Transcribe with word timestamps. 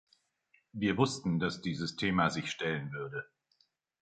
Wir 0.73 0.97
wussten, 0.97 1.37
dass 1.37 1.61
dieses 1.61 1.95
Thema 1.95 2.31
sich 2.31 2.49
stellen 2.49 2.91
würde. 2.91 3.23